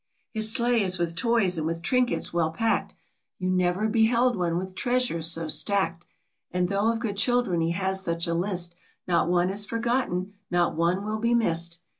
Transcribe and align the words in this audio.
His 0.33 0.51
sleigh 0.51 0.81
is 0.81 0.97
with 0.97 1.15
toys 1.15 1.59
and 1.59 1.67
with 1.67 1.83
trinkets 1.83 2.33
well 2.33 2.49
packed, 2.49 2.95
You 3.37 3.51
never 3.51 3.87
beheld 3.87 4.35
one 4.35 4.57
with 4.57 4.73
treasures 4.73 5.27
so 5.27 5.47
stacked; 5.47 6.07
And 6.49 6.69
though 6.69 6.91
of 6.91 6.97
good 6.97 7.17
children 7.17 7.61
he 7.61 7.69
has 7.73 8.01
such 8.03 8.25
a 8.25 8.33
list 8.33 8.73
Not 9.07 9.29
one 9.29 9.51
is 9.51 9.63
forgotten; 9.67 10.33
not 10.49 10.75
one 10.75 11.05
will 11.05 11.19
be 11.19 11.35
missed. 11.35 11.81